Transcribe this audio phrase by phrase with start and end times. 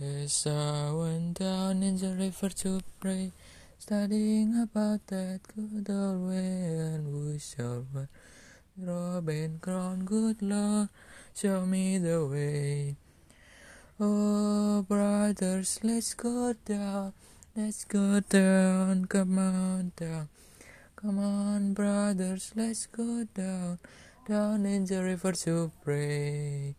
[0.00, 3.32] As I went down in the river to pray,
[3.78, 8.08] studying about that good old way, and who shall the
[8.78, 10.88] robe and crown, good Lord,
[11.36, 12.96] show me the way.
[14.00, 17.12] Oh, brothers, let's go down,
[17.54, 20.30] let's go down, come on down.
[20.96, 23.78] Come on, brothers, let's go down,
[24.26, 26.74] down in the river to pray.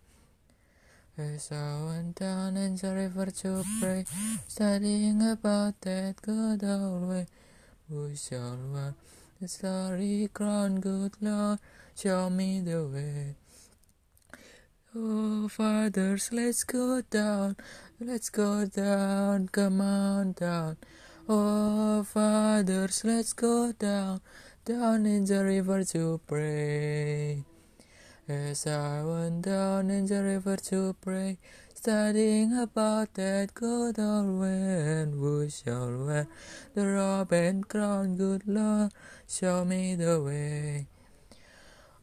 [1.18, 4.06] As I went down in the river to pray,
[4.48, 7.28] studying about that good old way,
[8.16, 8.96] shall wear
[9.42, 11.60] the starry crown, good Lord,
[11.96, 13.36] show me the way.
[14.96, 17.58] Oh, fathers, let's go down,
[18.00, 20.78] let's go down, come on down.
[21.28, 24.22] Oh, fathers, let's go down,
[24.64, 27.44] down in the river to pray.
[28.28, 31.38] As I went down in the river to pray,
[31.74, 36.28] studying about that good old way, and who shall wear
[36.76, 38.92] the robe and crown, good Lord,
[39.28, 40.88] show me the way.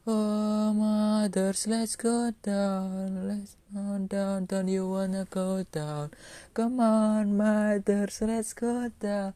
[0.05, 6.11] Oh, mothers, let's go down, let's go down, don't you wanna go down?
[6.53, 9.33] Come on, mothers, let's go down,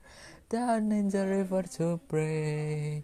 [0.50, 3.04] down in the river to pray.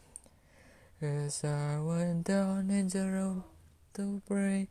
[1.03, 3.41] As I went down in the road
[3.95, 4.67] to pray,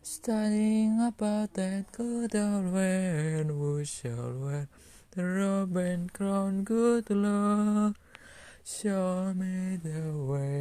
[0.00, 4.68] studying about that good old way, and who shall wear
[5.10, 7.94] the robe and crown, good Lord,
[8.64, 10.51] show me the way.